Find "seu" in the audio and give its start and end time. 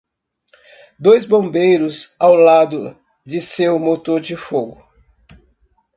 3.39-3.77